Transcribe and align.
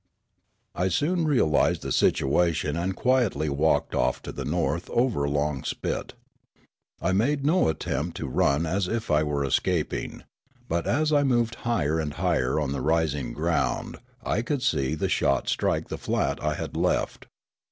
I 0.73 0.87
soon 0.87 1.25
realised 1.27 1.83
the 1.83 1.91
situation 1.91 2.75
and 2.75 2.95
quietly 2.95 3.49
walked 3.49 3.93
off" 3.93 4.19
to 4.23 4.31
the 4.31 4.45
north 4.45 4.89
over 4.89 5.25
a 5.25 5.29
long 5.29 5.63
spit. 5.63 6.15
I 6.99 7.11
made 7.11 7.45
no 7.45 7.67
attempt 7.67 8.17
to 8.17 8.27
run 8.27 8.65
as 8.65 8.87
if 8.87 9.11
I 9.11 9.21
were 9.21 9.45
escaping. 9.45 10.23
But 10.67 10.87
as 10.87 11.13
I 11.13 11.21
moved 11.21 11.53
higher 11.69 11.99
and 11.99 12.13
higher 12.15 12.59
on 12.59 12.71
the 12.71 12.81
rising 12.81 13.31
ground 13.33 13.99
I 14.23 14.41
could 14.41 14.63
see 14.63 14.95
the 14.95 15.07
shot 15.07 15.47
strike 15.47 15.89
the 15.89 15.99
flat 15.99 16.41
I 16.43 16.55
had 16.55 16.75
left. 16.75 17.27